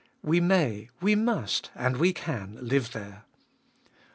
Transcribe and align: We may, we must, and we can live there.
We 0.23 0.39
may, 0.39 0.89
we 0.99 1.13
must, 1.13 1.69
and 1.75 1.97
we 1.97 2.11
can 2.11 2.57
live 2.59 2.91
there. 2.93 3.25